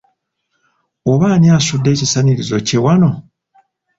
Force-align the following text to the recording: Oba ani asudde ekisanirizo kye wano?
Oba 1.11 1.27
ani 1.35 1.49
asudde 1.57 1.89
ekisanirizo 1.91 2.57
kye 2.67 2.79
wano? 2.85 3.09